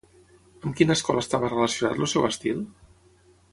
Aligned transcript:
Amb 0.67 0.73
quina 0.79 0.95
escola 0.99 1.23
estava 1.25 1.53
relacionat 1.53 2.01
el 2.07 2.11
seu 2.17 2.27
estil? 2.31 2.67